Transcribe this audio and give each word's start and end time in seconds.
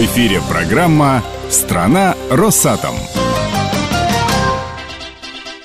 В 0.00 0.04
эфире 0.04 0.40
программа 0.48 1.22
«Страна 1.50 2.14
Росатом». 2.30 2.94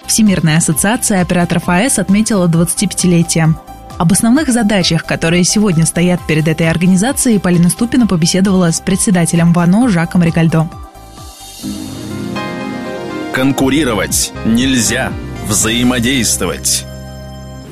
Всемирная 0.07 0.57
ассоциация 0.57 1.21
операторов 1.21 1.69
АЭС 1.69 1.99
отметила 1.99 2.45
25-летие. 2.49 3.55
Об 3.97 4.11
основных 4.11 4.49
задачах, 4.49 5.05
которые 5.05 5.45
сегодня 5.45 5.85
стоят 5.85 6.19
перед 6.27 6.49
этой 6.49 6.69
организацией, 6.69 7.39
Полина 7.39 7.69
Ступина 7.69 8.07
побеседовала 8.07 8.71
с 8.71 8.81
председателем 8.81 9.53
ВАНО 9.53 9.87
Жаком 9.87 10.21
Рикальдо. 10.21 10.67
Конкурировать 13.31 14.33
нельзя, 14.43 15.13
взаимодействовать. 15.47 16.85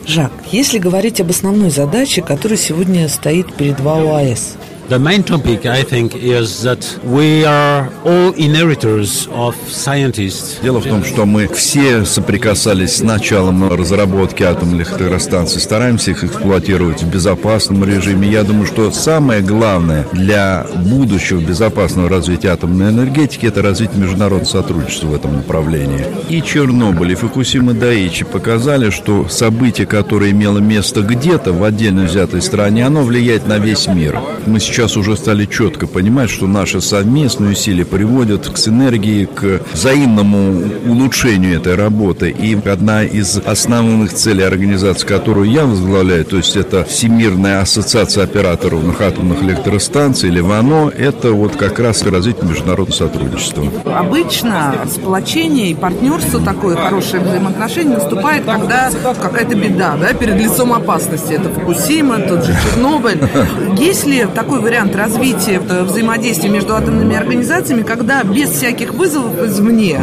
Жак, 0.08 0.32
если 0.50 0.80
говорить 0.80 1.20
об 1.20 1.30
основной 1.30 1.72
задаче, 1.72 2.22
которая 2.22 2.58
сегодня 2.58 3.10
стоит 3.10 3.54
перед 3.54 3.82
ВАО 3.82 4.16
АЭС, 4.16 4.56
The 4.90 5.00
main 5.00 5.24
topic, 5.24 5.66
I 5.66 5.82
think, 5.82 6.14
is 6.14 6.62
that 6.64 7.00
we 7.06 7.46
are 7.46 7.90
all 8.04 8.34
inheritors 8.34 9.28
of 9.30 9.56
scientists. 9.70 10.60
Дело 10.62 10.82
в 10.82 10.84
том, 10.84 11.06
что 11.06 11.26
мы 11.26 11.48
все 11.48 12.04
соприкасались 12.04 12.98
с 12.98 13.02
началом 13.02 13.72
разработки 13.72 14.44
атомных 14.44 14.92
электростанций, 15.00 15.62
стараемся 15.62 16.12
их 16.12 16.26
эксплуатировать 16.26 17.02
в 17.02 17.10
безопасном 17.10 17.86
режиме. 17.86 18.30
Я 18.30 18.44
думаю, 18.44 18.66
что 18.66 18.92
самое 18.92 19.42
главное 19.42 20.06
для 20.12 20.68
будущего 20.76 21.40
безопасного 21.40 22.10
развития 22.10 22.50
атомной 22.50 22.90
энергетики– 22.90 23.46
это 23.48 23.62
развитие 23.62 24.02
международного 24.02 24.44
сотрудничества 24.44 25.08
в 25.08 25.16
этом 25.16 25.38
направлении. 25.38 26.06
И 26.28 26.42
Чернобыль, 26.42 27.14
и 27.14 27.16
Фукусима 27.16 27.74
Даичи 27.74 28.26
показали, 28.26 28.90
что 28.90 29.30
событие, 29.30 29.88
которое 29.88 30.32
имело 30.32 30.58
место 30.58 31.04
где-то 31.04 31.54
в 31.54 31.64
отдельно 31.64 32.04
взятой 32.04 32.42
стране, 32.42 32.86
оно 32.86 33.04
влияет 33.04 33.48
на 33.48 33.60
весь 33.60 33.88
мир. 33.88 34.20
Мы 34.46 34.60
сейчас 34.60 34.73
сейчас 34.74 34.98
уже 34.98 35.16
стали 35.16 35.46
четко 35.46 35.86
понимать, 35.86 36.32
что 36.32 36.48
наши 36.48 36.82
совместные 36.82 37.52
усилия 37.52 37.86
приводят 37.86 38.50
к 38.50 38.58
синергии, 38.58 39.26
к 39.26 39.62
взаимному 39.72 40.64
улучшению 40.88 41.58
этой 41.58 41.76
работы. 41.76 42.32
И 42.32 42.56
одна 42.68 43.04
из 43.04 43.38
основных 43.38 44.14
целей 44.14 44.44
организации, 44.44 45.06
которую 45.06 45.52
я 45.52 45.66
возглавляю, 45.68 46.26
то 46.26 46.38
есть 46.38 46.56
это 46.56 46.84
Всемирная 46.86 47.62
ассоциация 47.62 48.24
операторов 48.24 49.00
атомных 49.00 49.44
электростанций, 49.44 50.30
или 50.30 50.40
ВАНО, 50.40 50.92
это 50.98 51.34
вот 51.34 51.56
как 51.56 51.78
раз 51.80 52.02
развитие 52.02 52.50
международного 52.50 52.96
сотрудничества. 52.96 53.66
Обычно 53.86 54.76
сплочение 54.92 55.70
и 55.70 55.76
партнерство, 55.76 56.40
такое 56.40 56.76
хорошее 56.76 57.22
взаимоотношение 57.22 57.98
наступает, 57.98 58.46
когда 58.46 58.90
какая-то 59.22 59.54
беда, 59.54 59.98
да, 60.02 60.14
перед 60.14 60.36
лицом 60.36 60.74
опасности. 60.74 61.34
Это 61.34 61.50
Фукусима, 61.50 62.20
тот 62.22 62.44
же 62.44 62.56
Чернобыль. 62.64 63.20
Есть 63.78 64.08
ли 64.08 64.26
такой 64.34 64.63
вариант 64.64 64.96
развития 64.96 65.60
взаимодействия 65.60 66.50
между 66.50 66.76
атомными 66.76 67.16
организациями, 67.16 67.84
когда 67.84 68.24
без 68.24 68.50
всяких 68.50 68.94
вызовов 68.94 69.42
извне 69.44 70.00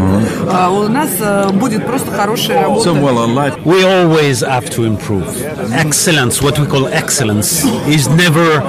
а, 0.48 0.70
у 0.70 0.88
нас 0.88 1.08
а, 1.20 1.50
будет 1.50 1.86
просто 1.86 2.10
хорошая 2.10 2.62
работа. 2.62 2.90
We 2.90 3.82
always 3.82 4.42
have 4.42 4.70
to 4.76 4.86
improve. 4.86 5.26
Excellence, 5.72 6.40
what 6.42 6.58
we 6.58 6.66
call 6.66 6.86
excellence, 6.92 7.64
is 7.88 8.08
never 8.08 8.62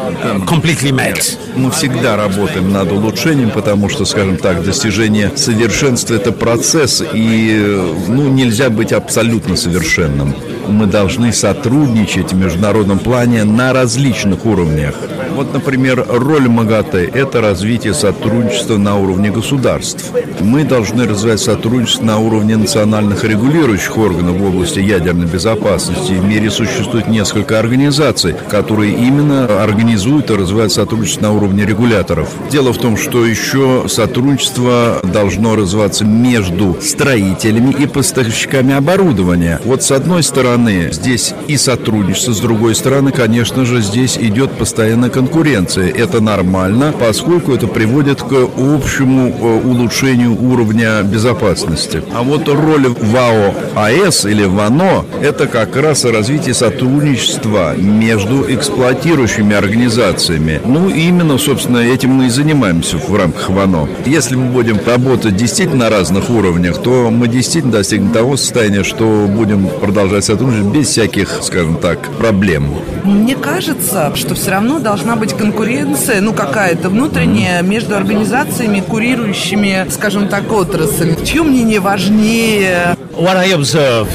completely 0.45 0.92
met. 0.92 1.38
Мы 1.56 1.70
всегда 1.72 2.16
работаем 2.16 2.72
над 2.72 2.92
улучшением, 2.92 3.52
потому 3.52 3.89
что, 3.89 4.05
скажем 4.05 4.38
так, 4.38 4.64
достижение 4.64 5.31
совершенства– 5.36 6.14
это 6.16 6.31
процесс, 6.31 7.03
и 7.14 7.80
ну, 8.08 8.30
нельзя 8.30 8.70
быть 8.70 8.94
абсолютно 8.94 9.55
совершенным. 9.55 10.33
Мы 10.72 10.86
должны 10.86 11.33
сотрудничать 11.33 12.31
в 12.31 12.36
международном 12.36 12.97
плане 12.97 13.44
на 13.44 13.73
различных 13.73 14.45
уровнях. 14.45 14.95
Вот, 15.36 15.53
например, 15.53 16.05
роль 16.08 16.47
МАГАТЭ– 16.47 17.09
это 17.14 17.41
развитие 17.41 17.94
сотрудничества 17.94 18.77
на 18.77 18.97
уровне 18.97 19.31
государств. 19.31 20.11
Мы 20.39 20.64
должны 20.64 21.08
развивать 21.08 21.42
сотрудничество 21.42 22.05
на 22.05 22.19
уровне 22.19 22.55
национальных 22.58 23.23
регулирующих 23.23 23.98
органов 23.98 24.37
в 24.37 24.45
области 24.45 24.80
ядерной 24.80 25.27
безопасности. 25.27 26.14
В 26.14 26.23
мире 26.23 26.49
существует 26.49 27.08
несколько 27.08 27.59
организаций, 27.59 28.33
которые 28.49 28.93
именно 28.93 29.64
организуют 29.64 30.32
и 30.32 30.36
развивают 30.36 30.71
сотрудничество 30.71 31.23
на 31.23 31.33
уровне 31.33 31.65
регуляторов. 31.65 32.30
Дело 32.49 32.71
в 32.71 32.77
том, 32.77 32.98
что 32.98 33.26
еще 33.26 33.86
сотрудничество 33.88 35.02
должно 35.03 35.55
развиваться 35.55 36.05
между 36.05 36.77
строителями 36.82 37.76
и 37.77 37.88
поставщиками 37.88 38.73
оборудования. 38.73 39.59
Вот 39.65 39.83
с 39.83 39.92
одной 39.92 40.23
стороны 40.23 40.61
здесь 40.92 41.33
и 41.48 41.58
сотрудничество, 41.58 42.33
с 42.33 42.39
другой 42.39 42.76
стороны, 42.76 43.11
конечно 43.11 43.66
же, 43.66 43.82
здесь 43.82 44.17
идет 44.17 44.52
постоянная 44.52 45.10
конкуренции. 45.10 45.92
Это 45.92 46.22
нормально, 46.22 46.94
поскольку 46.98 47.54
это 47.54 47.67
приводит 47.67 48.22
к 48.22 48.33
общему 48.58 49.30
э, 49.30 49.61
улучшению 49.67 50.42
уровня 50.42 51.02
безопасности. 51.04 52.04
А 52.14 52.23
вот 52.23 52.48
роль 52.48 52.88
ВАО 52.88 53.54
АЭС 53.76 54.26
или 54.26 54.45
ВАНО– 54.45 55.05
это 55.21 55.48
как 55.48 55.76
раз 55.76 56.05
развитие 56.05 56.54
сотрудничества 56.54 57.76
между 57.76 58.45
эксплуатирующими 58.54 59.55
организациями. 59.55 60.61
Ну, 60.66 60.89
именно, 60.89 61.38
собственно, 61.38 61.77
этим 61.77 62.11
мы 62.11 62.27
и 62.27 62.30
занимаемся 62.30 62.98
в 62.98 63.16
рамках 63.16 63.50
ВАНО. 63.50 63.88
Если 64.05 64.36
мы 64.36 64.52
будем 64.52 64.80
работать 64.86 65.36
действительно 65.36 65.82
на 65.82 65.89
разных 65.89 66.30
уровнях, 66.30 66.77
то 66.82 67.10
мы 67.10 67.27
действительно 67.27 67.73
достигнем 67.73 68.11
того 68.11 68.38
состояния, 68.38 68.83
что 68.83 69.27
будем 69.27 69.67
продолжать 69.67 70.26
сотрудничать 70.41 70.73
без 70.73 70.87
всяких, 70.87 71.39
скажем 71.41 71.77
так, 71.77 71.99
проблем. 72.17 72.73
Мне 73.03 73.35
кажется, 73.35 74.11
что 74.15 74.35
все 74.35 74.52
равно 74.52 74.79
должна 74.79 75.02
должна 75.02 75.15
быть 75.15 75.33
конкуренция, 75.33 76.21
ну 76.21 76.33
какая-то 76.33 76.89
внутренняя 76.89 77.61
между 77.61 77.95
организациями, 77.95 78.81
курирующими, 78.81 79.87
скажем 79.89 80.27
так, 80.27 80.52
отрасль. 80.52 81.15
Чье 81.23 81.43
мнение 81.43 81.79
важнее? 81.79 82.95
What 83.17 83.37
I 83.37 83.52
observe 83.52 84.07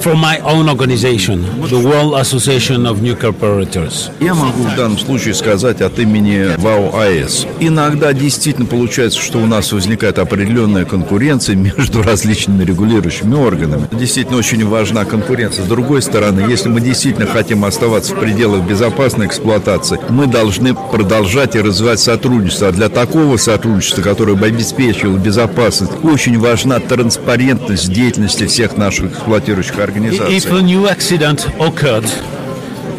from 0.00 0.18
my 0.20 0.38
own 0.40 0.68
organization, 0.68 1.44
the 1.68 1.78
World 1.78 2.14
Association 2.14 2.86
of 2.86 3.02
Nuclear 3.02 3.32
Operators. 3.32 4.10
Я 4.20 4.34
могу 4.34 4.62
в 4.62 4.76
данном 4.76 4.98
случае 4.98 5.34
сказать 5.34 5.80
от 5.80 5.98
имени 5.98 6.56
ВАО 6.58 6.98
АЭС. 6.98 7.46
Иногда 7.60 8.12
действительно 8.12 8.66
получается, 8.66 9.20
что 9.20 9.38
у 9.38 9.46
нас 9.46 9.72
возникает 9.72 10.18
определенная 10.18 10.84
конкуренция 10.84 11.56
между 11.56 12.02
различными 12.02 12.64
регулирующими 12.64 13.34
органами. 13.34 13.88
Действительно 13.92 14.38
очень 14.38 14.66
важна 14.66 15.04
конкуренция. 15.04 15.64
С 15.64 15.68
другой 15.68 16.02
стороны, 16.02 16.50
если 16.50 16.68
мы 16.68 16.80
действительно 16.80 17.26
хотим 17.26 17.64
оставаться 17.64 18.14
в 18.14 18.20
пределах 18.20 18.62
безопасной 18.62 19.26
эксплуатации, 19.26 19.98
мы 20.08 20.26
должны 20.26 20.74
продолжать 20.74 21.56
и 21.56 21.60
развивать 21.60 22.00
сотрудничество. 22.00 22.68
А 22.68 22.72
для 22.72 22.88
такого 22.88 23.36
сотрудничества, 23.36 24.02
которое 24.02 24.34
бы 24.34 24.46
обеспечивало 24.46 25.18
безопасность, 25.18 25.92
очень 26.02 26.38
важна 26.38 26.80
транспарентность 26.80 27.92
деятельности 27.92 28.46
всех 28.46 28.76
наших 28.76 29.12
эксплуатирующих 29.12 29.78
организации. 29.84 30.36
If 30.36 30.50
a 30.52 30.60
new 30.60 30.86
accident 30.88 31.46
occurred, 31.58 32.10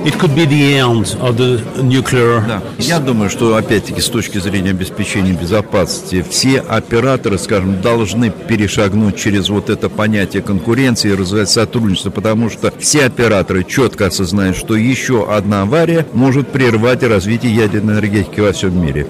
It 0.05 0.19
could 0.19 0.35
be 0.35 0.45
the 0.45 0.77
end 0.77 1.17
of 1.19 1.35
the 1.35 1.59
nuclear... 1.81 2.45
Да. 2.47 2.61
Я 2.77 2.99
думаю, 2.99 3.31
что, 3.31 3.55
опять-таки, 3.55 4.01
с 4.01 4.07
точки 4.07 4.37
зрения 4.37 4.69
обеспечения 4.69 5.33
безопасности, 5.33 6.23
все 6.29 6.59
операторы, 6.59 7.39
скажем, 7.39 7.81
должны 7.81 8.29
перешагнуть 8.29 9.17
через 9.17 9.49
вот 9.49 9.71
это 9.71 9.89
понятие 9.89 10.43
конкуренции 10.43 11.09
и 11.09 11.15
развивать 11.15 11.49
сотрудничество, 11.49 12.11
потому 12.11 12.51
что 12.51 12.71
все 12.77 13.05
операторы 13.05 13.63
четко 13.63 14.05
осознают, 14.05 14.55
что 14.55 14.75
еще 14.75 15.27
одна 15.27 15.63
авария 15.63 16.05
может 16.13 16.49
прервать 16.49 17.01
развитие 17.01 17.55
ядерной 17.55 17.95
энергетики 17.95 18.41
во 18.41 18.51
всем 18.51 18.79
мире. 18.79 19.07